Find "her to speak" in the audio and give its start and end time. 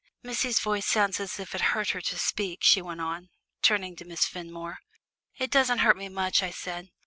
1.91-2.61